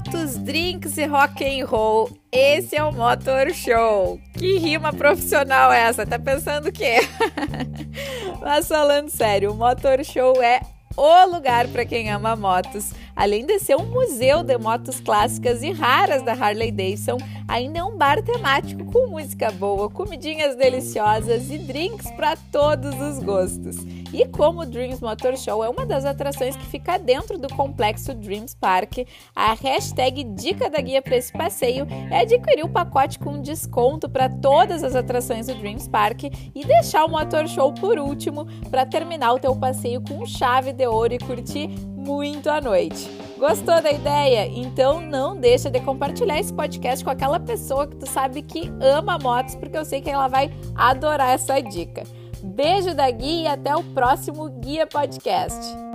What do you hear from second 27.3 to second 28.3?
do complexo